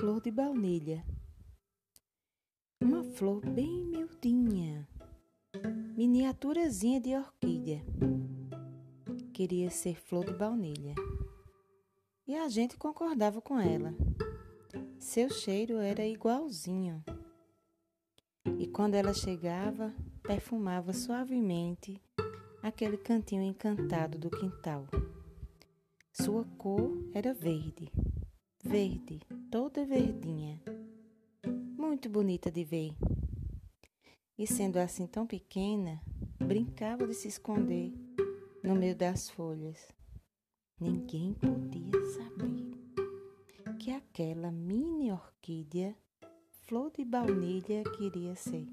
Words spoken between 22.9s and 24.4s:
cantinho encantado do